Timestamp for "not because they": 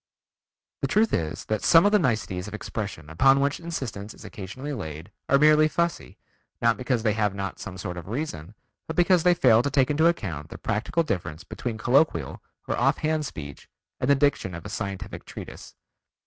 6.59-7.13